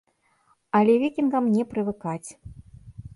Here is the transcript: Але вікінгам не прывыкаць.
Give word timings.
Але 0.79 0.95
вікінгам 1.03 1.51
не 1.57 1.63
прывыкаць. 1.73 2.29